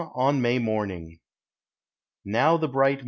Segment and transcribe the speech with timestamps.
[0.15, 1.19] ON MAY UOENTNQ.
[2.25, 2.99] Now the bright